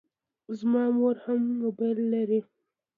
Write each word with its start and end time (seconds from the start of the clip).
زما 0.59 0.83
مور 0.97 1.15
هم 1.25 1.41
موبایل 1.61 1.99
لري. 2.13 2.39